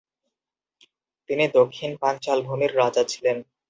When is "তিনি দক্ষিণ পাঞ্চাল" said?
1.29-2.37